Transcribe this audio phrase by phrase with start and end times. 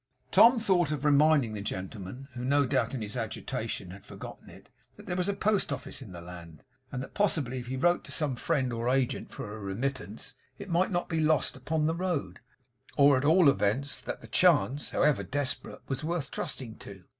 [0.31, 4.67] Tom thought of reminding the gentleman (who, no doubt, in his agitation had forgotten it)
[4.95, 8.03] that there was a post office in the land; and that possibly if he wrote
[8.05, 11.93] to some friend or agent for a remittance it might not be lost upon the
[11.93, 12.39] road;
[12.97, 17.03] or at all events that the chance, however desperate, was worth trusting to.